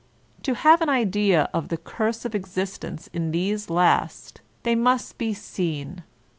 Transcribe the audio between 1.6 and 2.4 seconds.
the curse of